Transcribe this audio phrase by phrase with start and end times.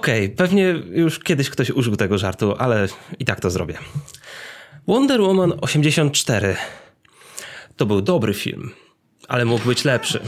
[0.00, 3.78] Okej, okay, pewnie już kiedyś ktoś użył tego żartu, ale i tak to zrobię.
[4.86, 6.56] Wonder Woman 84
[7.76, 8.70] to był dobry film,
[9.28, 10.20] ale mógł być lepszy.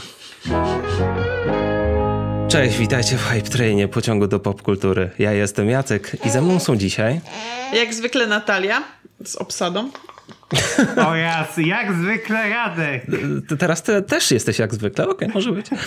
[2.49, 5.11] Cześć, witajcie w Hype Trainie pociągu do popkultury.
[5.19, 7.21] Ja jestem Jacek i ze mną są dzisiaj...
[7.75, 8.83] Jak zwykle Natalia
[9.25, 9.91] z obsadą.
[11.09, 13.07] O jas, jak zwykle Radek.
[13.59, 15.67] Teraz też jesteś jak zwykle, okej, okay, może być.
[15.73, 15.79] E,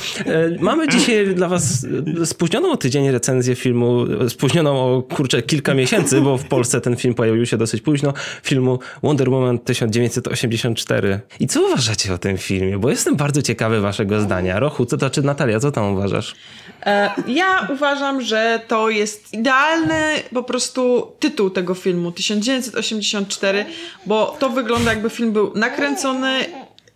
[0.60, 1.88] mamy dzisiaj dla was
[2.26, 7.14] spóźnioną o tydzień recenzję filmu, spóźnioną o kurczę kilka miesięcy, bo w Polsce ten film
[7.14, 8.14] pojawił się dosyć późno,
[8.44, 11.20] filmu Wonder Woman 1984.
[11.40, 12.78] I co uważacie o tym filmie?
[12.78, 14.60] Bo jestem bardzo ciekawy waszego zdania.
[14.60, 16.36] Rochu, co to czy Natalia, co tam uważasz?
[16.86, 23.66] E, ja uważam, że to jest idealny po prostu tytuł tego filmu 1984,
[24.06, 26.46] bo to wygląda jakby film był nakręcony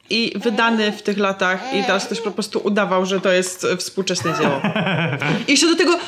[0.10, 4.34] i wydany w tych latach i teraz ktoś po prostu udawał, że to jest współczesne
[4.42, 4.62] dzieło.
[5.48, 6.00] I jeszcze do tego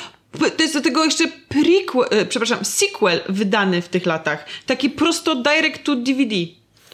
[0.57, 4.45] to jest do tego jeszcze prequel, e, przepraszam, sequel wydany w tych latach.
[4.65, 6.35] Taki prosto direct to DVD.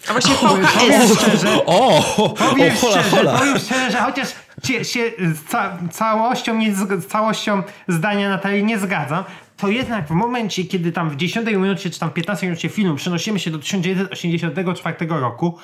[0.08, 0.74] A właśnie VHS.
[0.74, 2.04] Powiem szczerze, o,
[2.38, 4.28] powiem, szczerze powiem szczerze, że chociaż
[4.64, 9.24] się z ca całością, nie, z całością zdania Natalii nie zgadzam,
[9.58, 13.40] to jednak w momencie, kiedy tam w 10 minucie czy tam 15 minucie filmu przenosimy
[13.40, 15.58] się do 1984 roku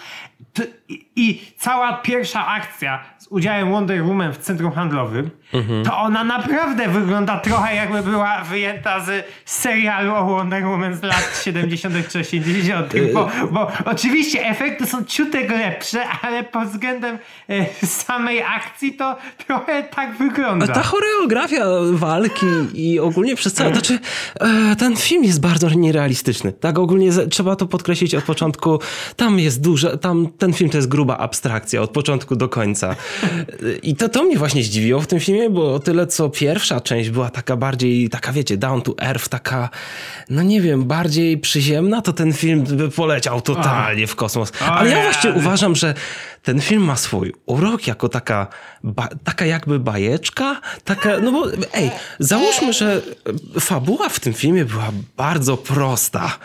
[0.53, 5.85] to, i, i, cała pierwsza akcja z udziałem Wonder Woman w centrum handlowym, mhm.
[5.85, 11.29] to ona naprawdę wygląda trochę jakby była wyjęta z serialu o Wonder Woman z lat
[11.45, 11.95] 70.
[12.09, 12.93] czy 80.
[13.13, 17.17] Bo, bo oczywiście efekty są ciutek lepsze, ale pod względem
[17.49, 20.67] e, samej akcji to trochę tak wygląda.
[20.67, 23.99] Ta choreografia walki i ogólnie przez całe znaczy,
[24.39, 26.53] e, ten film jest bardzo nierealistyczny.
[26.53, 28.79] Tak ogólnie trzeba to podkreślić od początku.
[29.15, 32.95] Tam jest duże, tam ten film to jest gruba abstrakcja od początku do końca.
[33.83, 37.09] I to, to mnie właśnie zdziwiło w tym filmie, bo o tyle co pierwsza część
[37.09, 39.69] była taka bardziej, taka wiecie, down to earth, taka,
[40.30, 44.52] no nie wiem, bardziej przyziemna, to ten film by poleciał totalnie w kosmos.
[44.61, 45.94] Ale ja właśnie uważam, że
[46.44, 48.47] ten film ma swój urok jako taka,
[48.84, 53.01] ba, taka jakby bajeczka, taka, no bo ej, załóżmy, że
[53.59, 56.38] fabuła w tym filmie była bardzo prosta.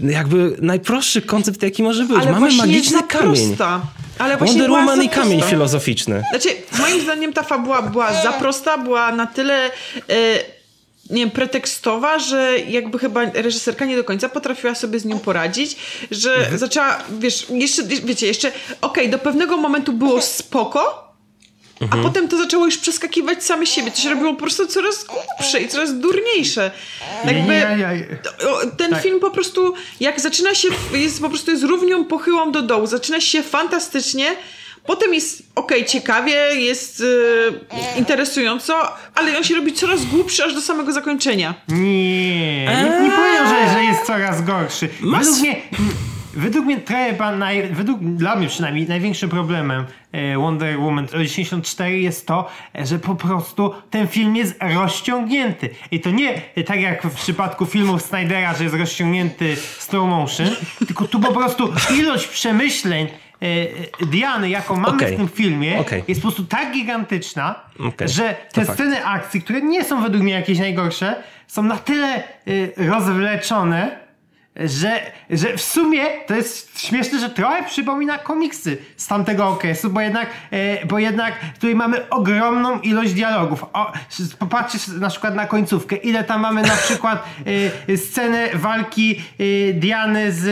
[0.00, 2.16] Jakby najprostszy koncept, jaki może być.
[2.16, 3.46] Ale Mamy magiczny kamień.
[3.46, 3.80] Prosta.
[4.20, 5.50] Ale Wonder Woman i kamień prosta.
[5.50, 6.22] filozoficzny.
[6.30, 6.48] Znaczy,
[6.78, 9.70] moim zdaniem ta fabuła była za prosta, była na tyle...
[10.08, 10.60] Yy
[11.10, 15.76] nie wiem, pretekstowa, że jakby chyba reżyserka nie do końca potrafiła sobie z nią poradzić,
[16.10, 16.58] że mhm.
[16.58, 21.09] zaczęła, wiesz, jeszcze, wiecie, jeszcze, okej, okay, do pewnego momentu było spoko,
[21.80, 22.00] mhm.
[22.00, 23.90] a potem to zaczęło już przeskakiwać same siebie.
[23.90, 26.70] To się robiło po prostu coraz głupsze i coraz durniejsze.
[27.24, 27.62] Jakby
[28.76, 29.02] ten tak.
[29.02, 32.86] film po prostu, jak zaczyna się, jest po prostu jest równią pochyłą do dołu.
[32.86, 34.36] Zaczyna się fantastycznie,
[34.86, 37.60] Potem jest ok, ciekawie, jest yy,
[37.98, 38.74] interesująco,
[39.14, 41.54] ale on się robi coraz głupszy aż do samego zakończenia.
[41.68, 44.88] Nie, nie, nie powiem, że, że jest coraz gorszy.
[45.00, 45.26] Mas...
[45.26, 45.62] Według mnie,
[46.34, 52.26] według mnie chyba, naj, według, dla mnie przynajmniej, największym problemem e, Wonder Woman 84 jest
[52.26, 52.48] to,
[52.84, 55.70] że po prostu ten film jest rozciągnięty.
[55.90, 60.48] I to nie tak jak w przypadku filmów Snydera, że jest rozciągnięty slow motion,
[60.86, 63.08] tylko tu po prostu ilość przemyśleń
[63.42, 65.12] E, Diany, jaką mamy okay.
[65.12, 66.02] w tym filmie, okay.
[66.08, 68.08] jest po prostu tak gigantyczna, okay.
[68.08, 69.06] że te to sceny fakt.
[69.06, 73.99] akcji, które nie są według mnie jakieś najgorsze, są na tyle y, rozwleczone,
[74.56, 75.00] że,
[75.30, 80.26] że w sumie to jest śmieszne, że trochę przypomina komiksy z tamtego okresu, bo jednak,
[80.50, 83.64] e, bo jednak tutaj mamy ogromną ilość dialogów.
[83.72, 83.92] O,
[85.00, 87.24] na przykład na końcówkę, ile tam mamy na przykład
[87.88, 90.46] e, scenę walki e, Diany z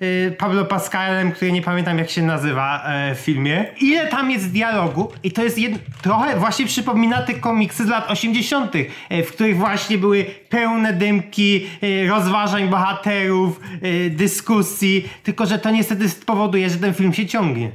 [0.00, 3.66] e, Pablo Pascalem, który nie pamiętam jak się nazywa e, w filmie.
[3.80, 5.72] Ile tam jest dialogu i to jest jed...
[6.02, 8.72] trochę właśnie przypomina te komiksy z lat 80.,
[9.08, 11.66] e, w których właśnie były pełne dymki,
[12.08, 13.41] rozważań bohaterów,
[13.84, 17.72] Y, dyskusji, tylko że to niestety spowoduje, że ten film się ciągnie.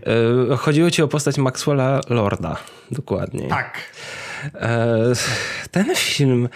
[0.51, 2.55] E, chodziło ci o postać Maxwella Lorda,
[2.91, 3.47] dokładnie.
[3.47, 3.79] Tak.
[4.55, 4.97] E,
[5.71, 6.49] ten film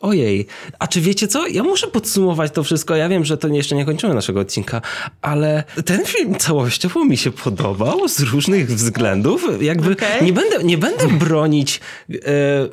[0.00, 0.46] Ojej,
[0.78, 1.46] a czy wiecie co?
[1.46, 2.96] Ja muszę podsumować to wszystko.
[2.96, 4.80] Ja wiem, że to jeszcze nie kończymy naszego odcinka,
[5.22, 9.46] ale ten film całościowo mi się podobał z różnych względów.
[9.60, 10.22] Jakby okay.
[10.22, 12.18] nie, będę, nie będę bronić e,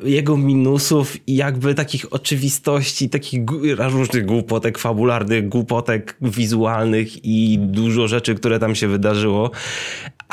[0.04, 3.40] jego minusów i jakby takich oczywistości, takich
[3.78, 9.50] różnych głupotek fabularnych, głupotek wizualnych i dużo rzeczy, które tam się wydarzyło,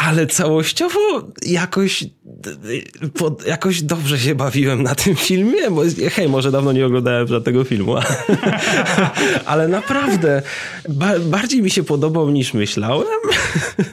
[0.02, 1.00] ale całościowo
[1.46, 2.04] jakoś,
[3.14, 5.82] pod, jakoś dobrze się bawiłem na tym filmie, bo
[6.12, 7.96] hej, może dawno nie oglądałem żadnego filmu,
[9.46, 10.42] ale naprawdę
[10.90, 13.08] ba bardziej mi się podobał niż myślałem.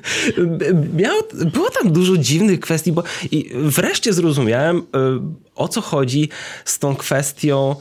[0.99, 1.17] Miał,
[1.53, 4.83] było tam dużo dziwnych kwestii, bo i wreszcie zrozumiałem e,
[5.55, 6.29] o co chodzi
[6.65, 7.77] z tą kwestią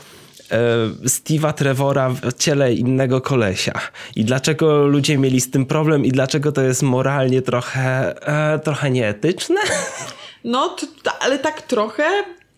[1.05, 3.73] Steve'a Trevora w ciele innego kolesia.
[4.15, 8.15] I dlaczego ludzie mieli z tym problem i dlaczego to jest moralnie trochę,
[8.55, 9.61] e, trochę nieetyczne?
[10.43, 12.03] No, to, to, ale tak trochę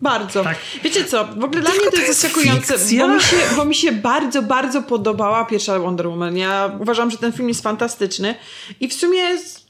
[0.00, 0.44] bardzo.
[0.44, 0.56] Tak.
[0.84, 3.64] Wiecie co, w ogóle dla Tylko mnie to jest jest zaskakujące, bo mi, się, bo
[3.64, 6.36] mi się bardzo, bardzo podobała pierwsza Wonder Woman.
[6.36, 8.34] Ja uważam, że ten film jest fantastyczny
[8.80, 9.20] i w sumie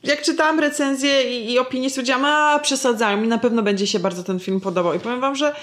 [0.05, 4.23] jak czytałam recenzję i, i opinie, stwierdziłam, a przesadzają, mi na pewno będzie się bardzo
[4.23, 4.95] ten film podobał.
[4.95, 5.55] I powiem wam, że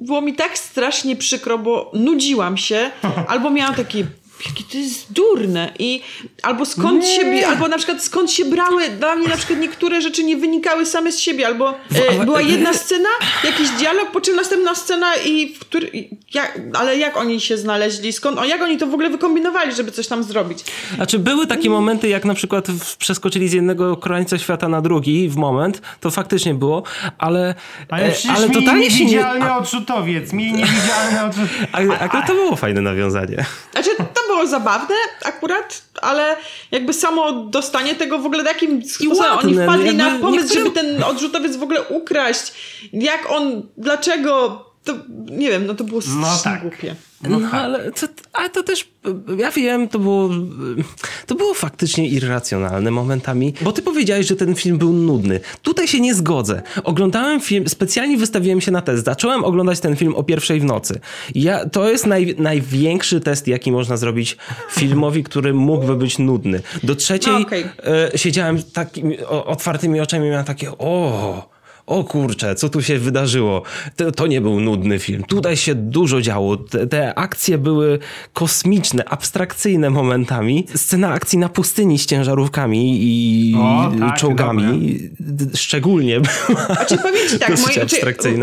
[0.00, 2.90] było mi tak strasznie przykro, bo nudziłam się,
[3.28, 4.06] albo miałam takie
[4.46, 6.00] jakie to jest durne i
[6.42, 7.40] albo skąd Nie.
[7.40, 10.86] się, albo na przykład skąd się brały, dla mnie na przykład niektóre rzeczy nie wynikały
[10.86, 13.08] same z siebie, albo e, była jedna scena,
[13.44, 15.90] jakiś dialog, po czym następna scena i w który,
[16.34, 19.92] jak, ale jak oni się znaleźli, skąd, o, jak oni to w ogóle wykombinowali, żeby
[19.92, 20.58] coś tam zrobić.
[20.94, 22.66] Znaczy były takie momenty, jak na przykład
[22.98, 26.82] przeskoczyli z jednego krańca świata na drugi w moment, to faktycznie było,
[27.18, 27.54] ale,
[27.88, 29.10] Ale e, ale mieli totalnie się nie...
[29.10, 30.32] niewidzialny odrzutowiec.
[30.32, 31.68] Mieli niewidzialny odrzutowiec.
[31.72, 33.44] A, a, to było fajne nawiązanie.
[33.72, 34.94] Znaczy, to było zabawne
[35.24, 36.36] akurat, ale
[36.70, 40.70] jakby samo dostanie tego w ogóle, jakim sposobem oni ładne, wpadli na pomysł, niektóre- żeby
[40.70, 42.52] ten odrzutowiec w ogóle ukraść,
[42.92, 44.94] jak on, dlaczego, to
[45.30, 46.60] nie wiem, no to było strasznie tak.
[46.60, 46.96] głupie.
[47.28, 47.54] No, tak.
[47.54, 48.88] ale, to, ale to też,
[49.38, 50.30] ja wiem, to było,
[51.26, 55.40] to było faktycznie irracjonalne momentami, bo ty powiedziałeś, że ten film był nudny.
[55.62, 56.62] Tutaj się nie zgodzę.
[56.84, 59.04] Oglądałem film, specjalnie wystawiłem się na test.
[59.04, 61.00] Zacząłem oglądać ten film o pierwszej w nocy.
[61.34, 64.36] Ja, to jest naj, największy test, jaki można zrobić
[64.70, 66.60] filmowi, który mógłby być nudny.
[66.82, 67.64] Do trzeciej No, okej.
[68.12, 71.51] e, siedziałem takimi o, otwartymi oczami i miałem takie, o...
[71.86, 73.62] O kurczę, co tu się wydarzyło?
[73.96, 75.24] To, to nie był nudny film.
[75.24, 76.56] Tutaj się dużo działo.
[76.56, 77.98] Te, te akcje były
[78.32, 80.66] kosmiczne, abstrakcyjne momentami.
[80.76, 86.64] Scena akcji na pustyni z ciężarówkami i O, tak, czołgami d- szczególnie była.
[86.66, 87.68] Znaczy powiem ci tak, czy,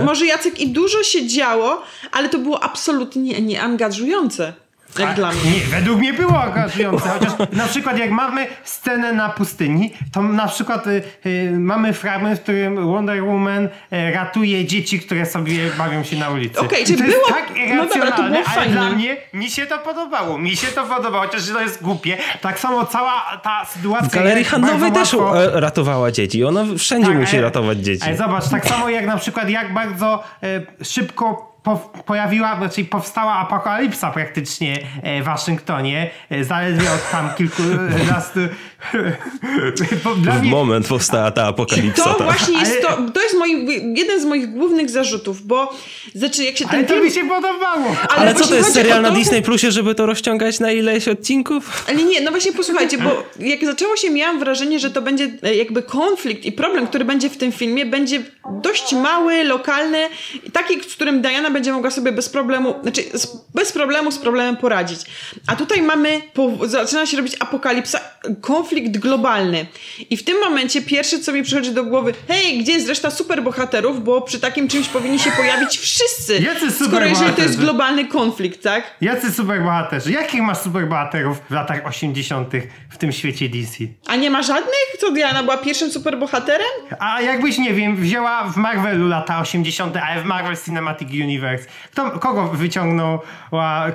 [0.04, 1.82] może Jacek i dużo się działo,
[2.12, 4.54] ale to było absolutnie nieangażujące,
[5.00, 5.52] jak dla mnie.
[5.52, 10.48] Nie, według mnie było angażujące, chociaż na przykład jak mamy scenę na pustyni, to na
[10.48, 13.70] przykład y, y, mamy fragment, w którym Wonder Woman y,
[14.14, 16.60] ratuje dzieci, które sobie bawią się na ulicy.
[16.60, 18.72] Okej, to było- jest tak no dobra, to irracjonalne, było ale fajne.
[18.72, 20.38] dla mnie mi się to podobało.
[20.38, 22.18] Mi się to podobało, chociaż to jest głupie.
[22.42, 24.10] Tak samo cała ta sytuacja...
[24.10, 26.44] W galerii handlowej też łatwo- e, ratowała dzieci.
[26.44, 28.04] Ona wszędzie Tak, musi ale- ratować dzieci.
[28.06, 34.12] Ale zobacz, tak samo jak na przykład jak bardzo e, szybko pojawiła, znaczy powstała apokalipsa
[34.12, 38.40] praktycznie e, w Waszyngtonie, e, zaledwie od tam kilkunastu...
[40.16, 42.04] W mnie, moment powstała ta apokalipsa.
[42.04, 42.24] To ta.
[42.24, 43.66] właśnie jest Ale- to, to jest moi,
[43.98, 45.74] jeden z moich głównych zarzutów, bo
[46.16, 47.06] znaczy jak się ale ten to film...
[47.06, 47.96] mi się podobało.
[48.18, 51.08] Ale co właśnie to jest serial na to- Disney Plusie, żeby to rozciągać na ileś
[51.08, 51.86] odcinków?
[51.88, 55.56] Ale nie, no właśnie posłuchajcie, bo jak zaczęło się, miałam wrażenie, że to będzie e,
[55.56, 58.22] jakby konflikt i problem, który będzie w tym filmie, będzie
[58.52, 60.00] dość mały, lokalny,
[60.44, 64.18] i taki, z którym Diana będzie mogła sobie bez problemu, znaczy z, bez problemu z
[64.18, 65.00] problemem poradzić.
[65.48, 68.00] A tutaj mamy, po, zaczyna się robić apokalipsa,
[68.42, 69.66] konflikt globalny.
[70.10, 74.04] I w tym momencie pierwsze, co mi przychodzi do głowy, hej, gdzie jest reszta superbohaterów,
[74.04, 76.40] bo przy takim czymś powinni się pojawić wszyscy.
[76.40, 78.84] Jacy Skoro jeżeli to jest globalny konflikt, tak?
[79.02, 80.12] Jacy superbohaterzy?
[80.12, 82.50] Jakich masz superbohaterów w latach 80.
[82.90, 83.74] w tym świecie DC?
[84.08, 84.96] A nie ma żadnych?
[85.00, 86.68] Co Diana była pierwszym superbohaterem?
[87.00, 92.12] A jakbyś, nie wiem, wzięła w Marvelu lata 80., ale w Marvel Cinematic Universe, kto,
[92.12, 93.20] kogo wyciągnął,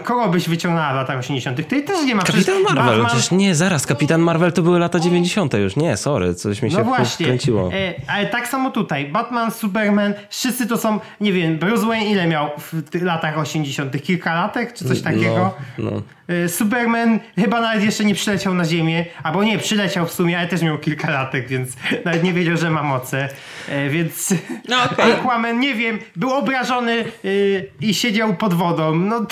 [0.05, 1.69] kogo byś wyciągnęła w latach 80.?
[1.69, 3.01] Ty też nie ma Kapitan przecież Marvel.
[3.03, 3.87] Batman- Przecież nie, zaraz.
[3.87, 5.55] Kapitan Marvel to były lata 90.
[5.55, 5.77] już.
[5.77, 7.71] Nie, sorry, coś mi się No właśnie, wkręciło.
[7.73, 9.07] e, ale tak samo tutaj.
[9.07, 14.03] Batman, Superman, wszyscy to są, nie wiem, Bruce Wayne ile miał w tych latach 80.?
[14.03, 15.55] Kilka latek, czy coś takiego?
[15.79, 16.03] No, no.
[16.45, 20.49] E, Superman chyba nawet jeszcze nie przyleciał na Ziemię, albo nie, przyleciał w sumie, ale
[20.49, 21.71] też miał kilka latek, więc
[22.05, 23.29] nawet nie wiedział, że ma moce.
[23.69, 24.35] E, więc
[24.69, 25.13] No okej.
[25.13, 27.05] Aquaman, nie wiem, był obrażony e,
[27.81, 28.95] i siedział pod wodą.
[28.95, 29.27] No,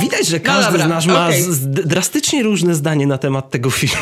[0.00, 1.28] widać, że każdy dobra, z nas ma
[1.60, 4.01] d- drastycznie różne zdanie na temat tego filmu.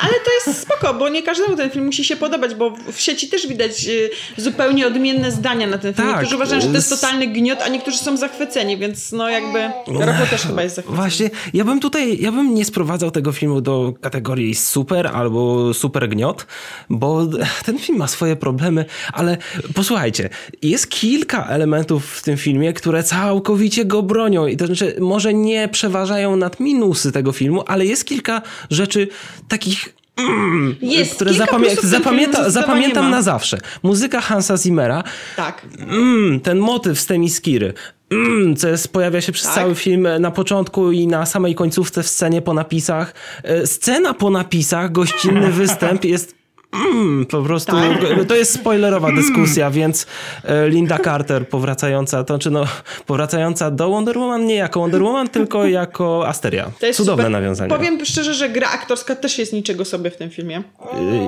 [0.00, 3.28] Ale to jest spoko, bo nie każdemu ten film musi się podobać, bo w sieci
[3.28, 6.08] też widać y, zupełnie odmienne zdania na ten film.
[6.08, 9.58] Tak, Niektórzy uważają, że to jest totalny gniot, a niektórzy są zachwyceni, więc no jakby
[9.98, 11.02] Rafał też chyba jest zachwycony.
[11.02, 16.08] Właśnie, ja bym tutaj, ja bym nie sprowadzał tego filmu do kategorii super albo super
[16.08, 16.46] gniot,
[16.90, 17.26] bo
[17.66, 19.36] ten film ma swoje problemy, ale
[19.74, 20.28] posłuchajcie,
[20.62, 25.68] jest kilka elementów w tym filmie, które całkowicie go bronią i to znaczy może nie
[25.68, 29.08] przeważają nad minusy tego filmu, ale jest kilka rzeczy
[29.48, 29.89] takich
[30.28, 33.58] mm, Jest, które zapamię- zapamięta, zapamiętam na zawsze.
[33.82, 35.04] Muzyka Hansa Zimmera,
[35.36, 35.66] Tak.
[35.78, 37.72] Mm, ten motyw z Temiskiry.
[38.10, 39.54] Mm, co jest, pojawia się przez Tak.
[39.54, 43.14] cały film e, na początku i na samej końcówce w scenie po napisach.
[43.42, 46.39] E, Scena po napisach, gościnny występ jest
[46.72, 48.26] Mm, po prostu Tak.
[48.28, 50.06] to jest spoilerowa dyskusja, więc
[50.44, 52.64] e, Linda Carter powracająca, to czy no,
[53.06, 56.70] powracająca do Wonder Woman nie jako Wonder Woman, tylko jako Asteria.
[56.80, 57.32] To jest Cudowne super.
[57.32, 57.70] nawiązanie.
[57.70, 60.62] Powiem szczerze, że gra aktorska też jest niczego sobie w tym filmie.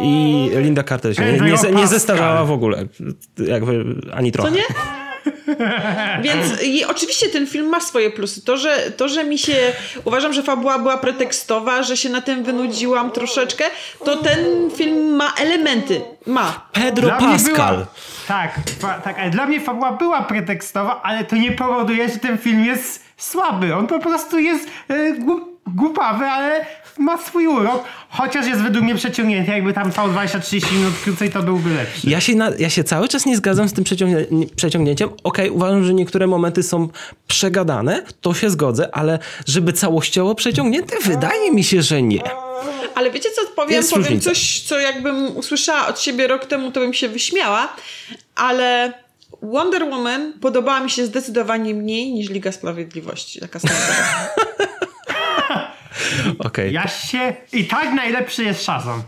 [0.02, 2.86] I Linda Carter się nie, nie, nie, zestarzała w ogóle.
[3.46, 4.48] Jakby ani trochę.
[4.50, 4.62] To nie?
[6.24, 8.44] Więc i oczywiście ten film ma swoje plusy.
[8.44, 9.56] To że, to, że mi się.
[10.04, 13.64] Uważam, że fabuła była pretekstowa, że się na tym wynudziłam troszeczkę,
[14.04, 16.02] to ten film ma elementy.
[16.26, 16.66] Ma.
[16.72, 17.74] Pedro Dla Pascal.
[17.74, 17.86] Była,
[18.28, 22.38] tak, fa, tak, ale dla mnie fabuła była pretekstowa, ale to nie powoduje, że ten
[22.38, 23.74] film jest słaby.
[23.74, 26.66] On po prostu jest e, głup, głupawy, ale
[26.98, 27.84] ma swój urok.
[28.08, 29.50] Chociaż jest według mnie przeciągnięty.
[29.50, 32.10] Jakby tam trwał 20-30 minut krócej, to byłby lepszy.
[32.10, 34.26] Ja się, na, ja się cały czas nie zgadzam z tym przeciągnie,
[34.56, 35.10] przeciągnięciem.
[35.24, 36.88] Okej, uważam, że niektóre momenty są
[37.26, 42.22] przegadane, to się zgodzę, ale żeby całościowo przeciągnięte, wydaje mi się, że nie.
[42.94, 43.72] Ale wiecie co powiem?
[43.72, 44.30] Jest powiem różnica.
[44.30, 47.72] coś, co jakbym usłyszała od siebie rok temu, to bym się wyśmiała,
[48.34, 48.92] ale
[49.42, 53.40] Wonder Woman podobała mi się zdecydowanie mniej niż Liga Sprawiedliwości.
[53.40, 54.28] Taka standardowa.
[56.72, 57.34] Ja się...
[57.52, 59.02] I tak najlepszy jest Shazam.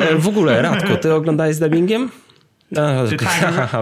[0.00, 2.10] E, W ogóle, Radko, ty oglądałeś z dubbingiem?
[2.70, 2.82] No,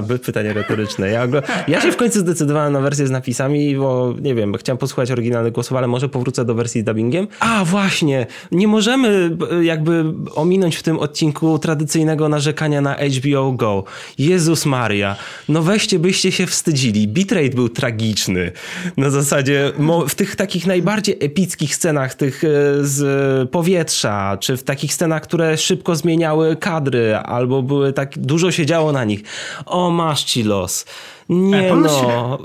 [0.09, 1.09] by- pytanie retoryczne.
[1.11, 1.27] Ja,
[1.69, 5.53] ja się w końcu zdecydowałem na wersję z napisami, bo nie wiem, chciałem posłuchać oryginalnych
[5.53, 7.27] głosów, ale może powrócę do wersji z dubbingiem.
[7.41, 13.85] A właśnie, nie możemy b- jakby ominąć w tym odcinku tradycyjnego narzekania na HBO Go.
[14.19, 15.17] Jezus Maria,
[15.49, 17.09] no weźcie byście się wstydzili.
[17.09, 18.53] Bitrate był tragiczny.
[18.97, 19.73] Na zasadzie
[20.09, 22.49] w tych takich najbardziej epickich scenach, tych e,
[22.81, 28.67] z powietrza, czy w takich scenach, które szybko zmieniały kadry, albo były tak, dużo się
[28.75, 29.21] działo na nich.
[29.67, 30.85] O, masz ci los.
[31.29, 31.89] Nie E, no.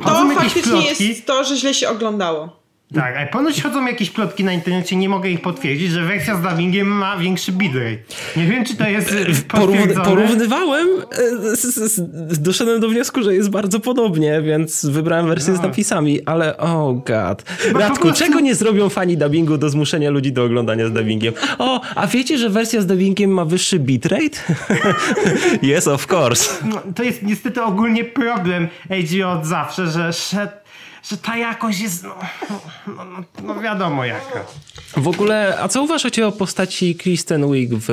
[0.03, 1.07] Chodzą To faktycznie plotki.
[1.07, 2.58] jest to, że źle się oglądało.
[2.93, 6.41] Tak, ale ponoć chodzą jakieś plotki na internecie, nie mogę ich potwierdzić, że wersja z
[6.41, 7.97] dubbingiem ma większy bitrate.
[8.37, 11.95] Nie wiem, czy to jest e, Porówny, porównywałem, e, z, z,
[12.31, 17.01] z, doszedłem do wniosku, że jest bardzo podobnie, więc wybrałem wersję z napisami, ale oh
[17.05, 17.43] god.
[17.71, 21.33] po Radku, prostu- czego nie zrobią fani dubbingu do zmuszenia ludzi do oglądania z dubbingiem?
[21.57, 24.39] O, a wiecie, że wersja z dubbingiem ma wyższy bitrate?
[25.77, 26.65] yes, of course.
[26.65, 30.58] No, to jest niestety ogólnie problem HBO od zawsze, że, że,
[31.03, 32.15] że ta jakość jest, no,
[32.87, 34.45] no, no, no wiadomo jaka.
[34.97, 37.87] W ogóle, a co uważacie o postaci Kristen Wiig w,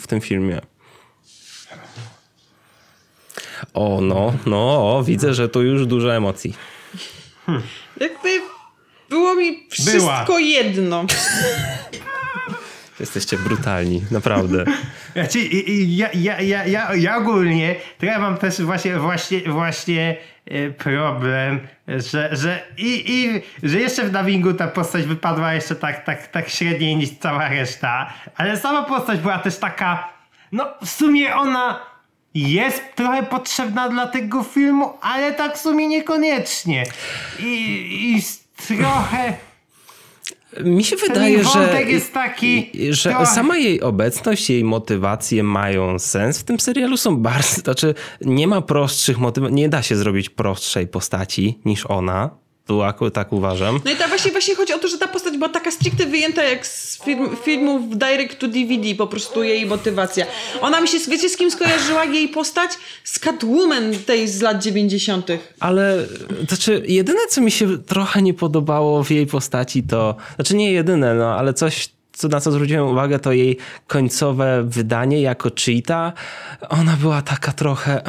[0.00, 0.60] w tym filmie?
[3.74, 6.54] O, no, no, o, widzę, że tu już dużo emocji.
[8.00, 8.40] Jakby
[9.08, 11.04] było mi wszystko jedno.
[13.00, 14.64] Jesteście brutalni, naprawdę.
[15.12, 15.38] Znaczy,
[15.86, 21.60] ja, ja, ja, ja, ja ogólnie, to ja mam też właśnie, właśnie, właśnie e, problem,
[21.88, 26.48] że, że, i, i, że jeszcze w dubbingu ta postać wypadła jeszcze tak, tak, tak
[26.48, 30.08] średniej niż cała reszta, ale sama postać była też taka,
[30.52, 31.80] no w sumie ona
[32.34, 36.84] jest trochę potrzebna dla tego filmu, ale tak w sumie niekoniecznie.
[37.38, 38.22] I, i
[38.66, 39.49] trochę...
[40.64, 46.44] Mi się wydaje, że, taki że trochę- sama jej obecność, jej motywacje mają sens w
[46.44, 46.96] tym serialu.
[46.96, 52.30] Są bardzo, znaczy nie ma prostszych motywacji, nie da się zrobić prostszej postaci niż ona.
[52.70, 53.80] Tu akurat tak uważam.
[53.84, 56.42] No i to właśnie, właśnie chodzi o to, że ta postać była taka stricte wyjęta
[56.42, 60.26] jak z film, filmów direct to DVD, po prostu jej motywacja.
[60.60, 62.70] Ona mi się, wiecie z kim skojarzyła jej postać?
[63.04, 65.26] Z Catwoman tej z lat 90.
[65.60, 66.06] Ale
[66.48, 71.14] znaczy, jedyne, co mi się trochę nie podobało w jej postaci, to znaczy nie jedyne,
[71.14, 76.12] no ale coś, co, na co zwróciłem uwagę, to jej końcowe wydanie jako cheata.
[76.68, 78.02] Ona była taka trochę.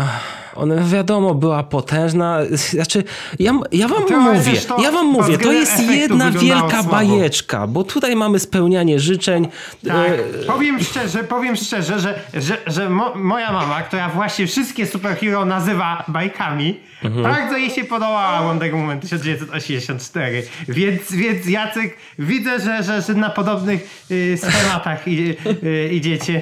[0.55, 2.39] Ona wiadomo, była potężna.
[2.51, 3.03] Znaczy,
[3.39, 6.91] ja, ja wam mówię, ja wam mówię, to jest jedna wielka słabo.
[6.91, 9.47] bajeczka, bo tutaj mamy spełnianie życzeń.
[9.87, 14.87] Tak, E, powiem szczerze, powiem szczerze, że, że, że mo, moja mama, która właśnie wszystkie
[14.87, 16.79] superhero nazywa bajkami,
[17.09, 20.43] bardzo jej się podobała Wonder Woman 1984.
[20.67, 26.41] Więc, więc Jacek, widzę, że, że, że na podobnych y, schematach i, y, idziecie.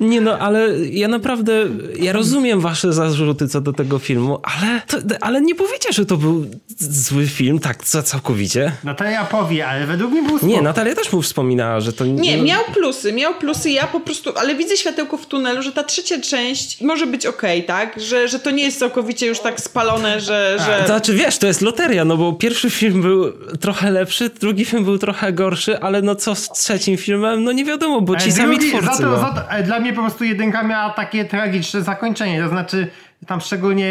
[0.00, 1.52] Nie no, ale ja naprawdę,
[1.96, 6.16] ja rozumiem wasze zarzuty co do tego filmu, ale, to, ale nie powiecie, że to
[6.16, 6.46] był
[6.78, 8.72] zły film, tak całkowicie.
[8.96, 10.46] To ja powiem, ale według mnie był spoko.
[10.52, 14.00] Nie, Natalia też mu wspominała, że to Nie, no, miał plusy, miał plusy, ja po
[14.00, 18.00] prostu, ale widzę światełko w tunelu, że ta trzecia część może być okej, tak?
[18.00, 20.54] Że, że to nie jest całkowicie już tak spalone, że...
[20.58, 20.86] To że...
[20.86, 24.98] znaczy, wiesz, to jest loteria, no bo pierwszy film był trochę lepszy, drugi film był
[24.98, 27.44] trochę gorszy, ale no co z trzecim filmem?
[27.44, 28.86] No nie wiadomo, bo ci Ale sami drugi- twórcy.
[28.86, 29.18] za to, no.
[29.18, 32.86] za to, ale dla mnie po prostu jedynka miała takie tragiczne zakończenie, to znaczy
[33.26, 33.88] tam szczególnie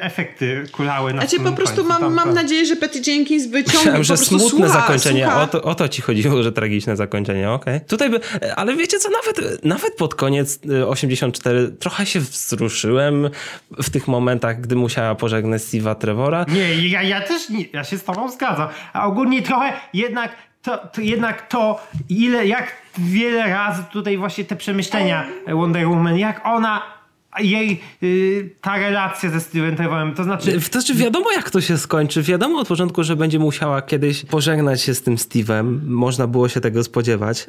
[0.00, 1.88] efekty kulały na Znaczy po prostu końcu.
[1.88, 5.24] mam, Tam- mam tam- nadzieję, że Patty Jenkins wyciągnie że prostu smutne słucha, zakończenie.
[5.24, 5.42] Słucha.
[5.42, 7.80] O to, o to ci chodziło, że tragiczne zakończenie, okej.
[7.80, 8.20] Tutaj by,
[8.56, 13.30] ale wiecie co, nawet, nawet pod koniec y, 84 trochę się wzruszyłem
[13.82, 16.46] w tych momentach, gdy musiała pożegnać Steve'a Trevora.
[16.48, 18.68] Nie, ja, ja też nie, ja się z tobą zgadzam.
[18.92, 24.56] A ogólnie trochę jednak to, to jednak to, ile, jak wiele razy tutaj właśnie te
[24.56, 26.82] przemyślenia Wonder Woman, jak ona,
[27.40, 30.60] jej y, ta relacja ze Steven Trevorem, to znaczy...
[30.60, 34.82] To znaczy wiadomo jak to się skończy, wiadomo od początku, że będzie musiała kiedyś pożegnać
[34.82, 37.44] się z tym Steve'em, można było się tego spodziewać.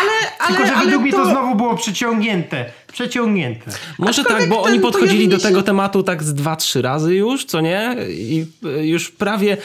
[0.00, 2.64] Ale, ale, Tylko, że ale według mnie to to znowu było przeciągnięte.
[2.92, 3.70] Przeciągnięte.
[3.98, 7.44] Może tak, bo oni podchodzili do tego się- tematu tak z dwa, trzy razy już,
[7.44, 7.96] co nie?
[8.08, 9.56] I y, już prawie,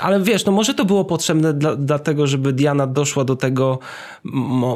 [0.00, 3.78] ale wiesz, no może to było potrzebne dla, dlatego, żeby Diana doszła do tego,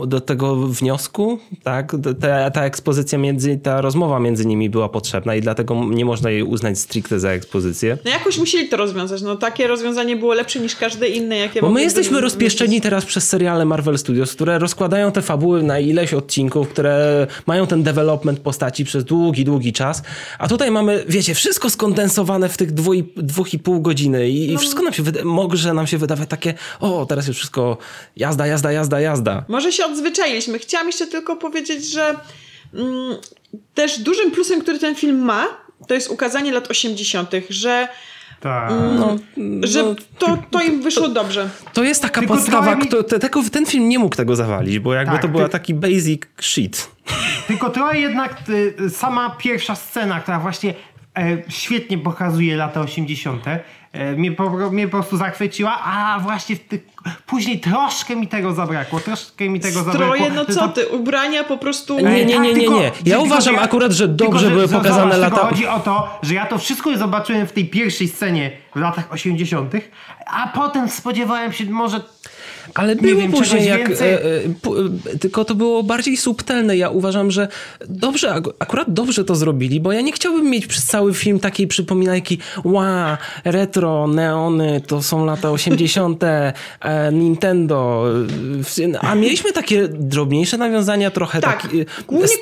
[0.07, 1.97] do tego wniosku, tak?
[2.21, 6.43] Ta, ta ekspozycja między, ta rozmowa między nimi była potrzebna i dlatego nie można jej
[6.43, 7.99] uznać stricte za ekspozycję.
[8.05, 9.23] No jakoś musieli to rozwiązać.
[9.23, 13.29] No takie rozwiązanie było lepsze niż każde inne, jakie Bo my jesteśmy rozpieszczeni teraz przez
[13.29, 18.85] seriale Marvel Studios, które rozkładają te fabuły na ileś odcinków, które mają ten development postaci
[18.85, 20.03] przez długi, długi czas.
[20.39, 24.53] A tutaj mamy, wiecie, wszystko skondensowane w tych dwu i, dwóch i pół godziny i,
[24.53, 27.79] i wszystko nam się wyda- może nam się wydawać takie, o, teraz już wszystko
[28.17, 29.45] jazda, jazda, jazda, jazda.
[29.49, 30.59] Może się odzwyczailiśmy.
[30.59, 32.15] Chciałam jeszcze tylko powiedzieć, że
[32.75, 33.17] mm,
[33.75, 35.47] też dużym plusem, który ten film ma,
[35.89, 37.89] to jest ukazanie lat 80., że,
[38.41, 38.71] Tak.
[38.99, 39.17] No,
[39.63, 41.49] że no, to, to im wyszło dobrze.
[41.73, 44.79] to jest taka Tylko podstawa, mi- kto, te, tego, ten film nie mógł tego zawalić,
[44.79, 46.89] bo jakby Tak, to była ty- taki basic shit.
[47.51, 48.37] Tylko trochę jednak
[48.81, 50.75] y, sama pierwsza scena, która właśnie
[51.19, 53.45] e, świetnie pokazuje lata 80.
[53.93, 56.81] E, mnie, po, mnie po prostu zachwyciła, a właśnie w tych,
[57.27, 60.15] później troszkę mi tego zabrakło, troszkę mi tego zabrakło.
[60.17, 61.97] Stroje, no co ty, ubrania po prostu...
[61.97, 62.83] Nie, nie, nie, nie, tylko- nie.
[62.85, 65.81] Ja tylko, uważam że akurat, że tylko, dobrze były pokazane zobacz, lata- Tylko chodzi o
[65.81, 69.73] to, że ja to wszystko zobaczyłem w tej pierwszej scenie w latach 80.,
[70.27, 72.01] a potem spodziewałem się może
[72.75, 73.89] Ale Nie było wiem, później jak.
[73.89, 74.09] więcej.
[74.13, 74.27] E, e,
[75.15, 76.77] e, tylko to było bardziej subtelne.
[76.77, 77.49] Ja uważam, że
[77.89, 81.67] dobrze, ak- akurat dobrze to zrobili, bo ja nie chciałbym mieć przez cały film takiej
[81.67, 88.05] przypominajki, ła, retro, neony, to są lata 80., e, Nintendo.
[89.01, 91.85] A mieliśmy takie drobniejsze nawiązania, trochę Tak, takie.
[92.09, 92.41] głównie st-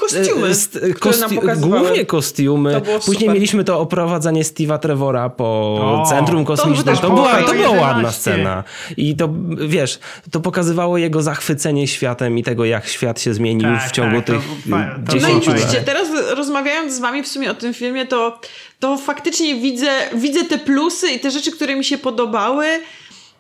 [1.01, 1.81] kostiumy, pokazywały.
[1.81, 2.73] Głównie kostiumy.
[2.73, 3.35] To Później super.
[3.35, 6.97] mieliśmy to oprowadzanie Steve'a Trevora po O, centrum to kosmicznym.
[6.97, 8.21] To, było była, to była ładna 11.
[8.21, 8.65] scena.
[8.97, 9.29] I to,
[9.69, 9.99] wiesz,
[10.31, 14.27] to pokazywało jego zachwycenie światem i tego, jak świat się zmienił Tak, w ciągu tak,
[14.27, 15.65] to tych to No i 10 było lat.
[15.65, 18.41] widzicie, teraz rozmawiając z wami w sumie o tym filmie, to,
[18.81, 22.67] to faktycznie widzę, widzę te plusy i te rzeczy, które mi się podobały,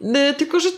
[0.03, 0.69] y, tylko że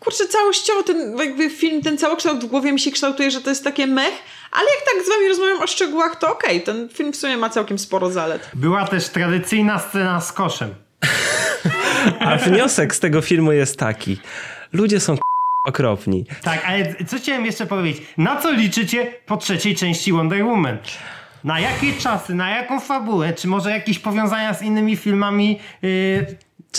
[0.00, 3.64] kurczę, całościowo ten jakby film, ten całokształt w głowie mi się kształtuje, że to jest
[3.64, 4.14] takie mech,
[4.52, 7.50] ale jak tak z wami rozmawiam o szczegółach, to okej, ten film w sumie ma
[7.50, 8.50] całkiem sporo zalet.
[8.54, 10.74] była też tradycyjna scena z koszem.
[12.20, 14.20] A wniosek z tego filmu jest taki.
[14.72, 15.16] Ludzie są
[15.68, 16.24] okropni.
[16.42, 18.02] Tak, ale co chciałem jeszcze powiedzieć?
[18.18, 20.78] Na co liczycie po trzeciej części Wonder Woman?
[21.44, 23.32] Na jakie czasy, na jaką fabułę?
[23.32, 26.26] Czy może jakieś powiązania z innymi filmami yy,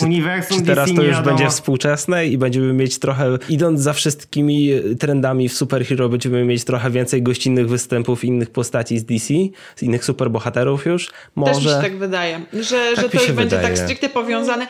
[0.02, 1.36] uniwersum Czy teraz DC, to nie już wiadomo.
[1.36, 6.90] będzie współczesne i będziemy mieć trochę, idąc za wszystkimi trendami w superhero, będziemy mieć trochę
[6.90, 9.34] więcej gościnnych występów innych postaci z DC,
[9.76, 11.06] z innych superbohaterów już?
[11.06, 11.80] Też mi się Może.
[11.82, 13.76] tak wydaje, że, Tak że to już będzie wydaje.
[13.76, 14.66] tak stricte powiązane.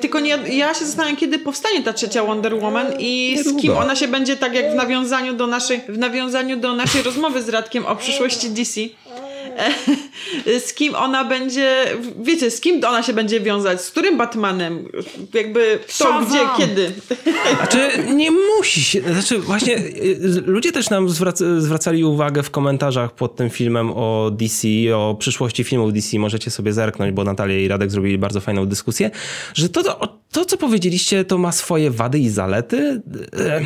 [0.00, 3.58] Tylko nie, ja się zastanawiam, kiedy powstanie ta trzecia Wonder Woman i Niedługo.
[3.58, 7.02] z kim ona się będzie, tak jak w nawiązaniu do naszej, w nawiązaniu do naszej
[7.02, 8.80] rozmowy z Radkiem o przyszłości DC.
[10.66, 11.84] Z kim ona będzie,
[12.22, 14.88] wiecie, z kim ona się będzie wiązać, z którym Batmanem,
[15.34, 16.26] jakby kto, Shazam!
[16.26, 16.92] gdzie, kiedy.
[17.56, 19.00] Znaczy, nie musi się.
[19.12, 24.30] Znaczy, właśnie y, ludzie też nam zwrac zwracali uwagę w komentarzach pod tym filmem o
[24.32, 26.18] DC, o przyszłości filmów DC.
[26.18, 29.10] Możecie sobie zerknąć, bo Natalia i Radek zrobili bardzo fajną dyskusję,
[29.54, 33.02] że to, to, to co powiedzieliście, to ma swoje wady i zalety.
[33.38, 33.60] E,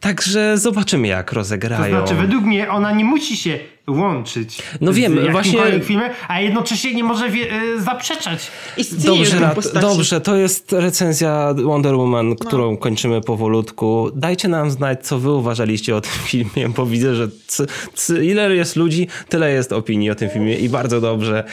[0.00, 1.96] Także zobaczymy, jak To rozegrają.
[2.06, 4.62] znaczy, według mnie ona nie musi się łączyć.
[4.80, 8.50] No wiem, właśnie- filmem, a jednocześnie nie może wie, y, zaprzeczać.
[8.76, 14.10] Istnieje Dobrze, Rad, dobrze, to jest recenzja Wonder Woman, którą kończymy powolutku.
[14.14, 18.54] Dajcie nam znać, co wy uważaliście o tym filmie, bo widzę, że c, c, ile
[18.54, 21.44] jest ludzi, tyle jest opinii o tym filmie i bardzo dobrze.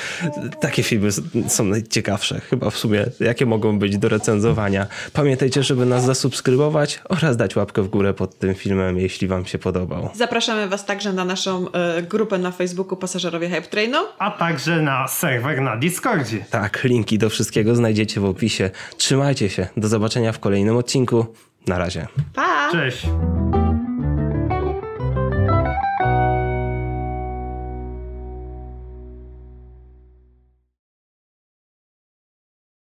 [0.61, 1.09] Takie filmy
[1.47, 4.87] są najciekawsze, chyba w sumie, jakie mogą być do recenzowania.
[5.13, 9.57] Pamiętajcie, żeby nas zasubskrybować oraz dać łapkę w górę pod tym filmem, jeśli wam się
[9.57, 10.09] podobał.
[10.15, 13.97] Zapraszamy Was także na naszą e, grupę na Facebooku Pasażerowie Hype Trainu.
[14.19, 16.45] A także na serwer na Discordzie.
[16.49, 18.69] Tak, linki do wszystkiego znajdziecie w opisie.
[18.97, 21.25] Trzymajcie się, do zobaczenia w kolejnym odcinku.
[21.67, 22.07] Na razie.
[22.33, 22.71] Pa!
[22.71, 23.07] Cześć.